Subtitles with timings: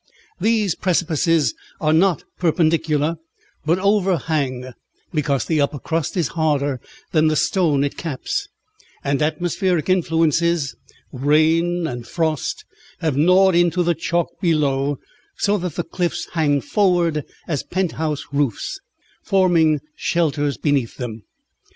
[0.39, 3.17] These precipices are not perpendicular,
[3.67, 4.73] but overhang,
[5.13, 6.81] because the upper crust is harder
[7.11, 8.47] than the stone it caps;
[9.03, 10.73] and atmospheric influences,
[11.13, 12.65] rain and frost,
[13.01, 14.97] have gnawed into the chalk below,
[15.37, 18.79] so that the cliffs hang forward as penthouse roofs,
[19.21, 21.25] forming shelters beneath them.